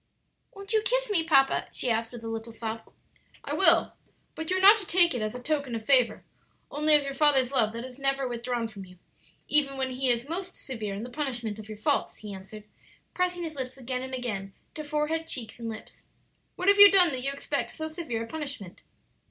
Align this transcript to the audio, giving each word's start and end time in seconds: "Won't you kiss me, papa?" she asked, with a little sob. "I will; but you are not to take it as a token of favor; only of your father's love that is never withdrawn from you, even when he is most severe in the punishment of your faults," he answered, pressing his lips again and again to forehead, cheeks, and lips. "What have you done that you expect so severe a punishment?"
"Won't 0.55 0.73
you 0.73 0.81
kiss 0.81 1.11
me, 1.11 1.23
papa?" 1.23 1.67
she 1.71 1.91
asked, 1.91 2.11
with 2.11 2.23
a 2.23 2.27
little 2.27 2.51
sob. 2.51 2.91
"I 3.43 3.53
will; 3.53 3.93
but 4.33 4.49
you 4.49 4.57
are 4.57 4.59
not 4.59 4.77
to 4.77 4.87
take 4.87 5.13
it 5.13 5.21
as 5.21 5.35
a 5.35 5.39
token 5.39 5.75
of 5.75 5.85
favor; 5.85 6.25
only 6.71 6.95
of 6.95 7.03
your 7.03 7.13
father's 7.13 7.51
love 7.51 7.71
that 7.73 7.85
is 7.85 7.99
never 7.99 8.27
withdrawn 8.27 8.67
from 8.67 8.83
you, 8.83 8.97
even 9.47 9.77
when 9.77 9.91
he 9.91 10.09
is 10.09 10.27
most 10.27 10.55
severe 10.55 10.95
in 10.95 11.03
the 11.03 11.11
punishment 11.11 11.59
of 11.59 11.69
your 11.69 11.77
faults," 11.77 12.17
he 12.17 12.33
answered, 12.33 12.63
pressing 13.13 13.43
his 13.43 13.55
lips 13.57 13.77
again 13.77 14.01
and 14.01 14.15
again 14.15 14.53
to 14.73 14.83
forehead, 14.83 15.27
cheeks, 15.27 15.59
and 15.59 15.69
lips. 15.69 16.05
"What 16.55 16.67
have 16.67 16.79
you 16.79 16.89
done 16.89 17.09
that 17.09 17.21
you 17.21 17.31
expect 17.31 17.69
so 17.69 17.87
severe 17.87 18.23
a 18.23 18.27
punishment?" 18.27 18.81